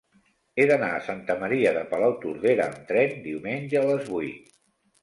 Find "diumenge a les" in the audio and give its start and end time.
3.31-4.13